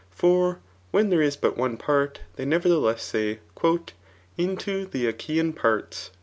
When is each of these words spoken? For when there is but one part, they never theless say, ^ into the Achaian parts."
For 0.09 0.59
when 0.89 1.11
there 1.11 1.21
is 1.21 1.37
but 1.37 1.55
one 1.55 1.77
part, 1.77 2.21
they 2.35 2.43
never 2.43 2.67
theless 2.67 3.01
say, 3.01 3.37
^ 3.57 3.89
into 4.35 4.87
the 4.87 5.05
Achaian 5.05 5.53
parts." 5.55 6.09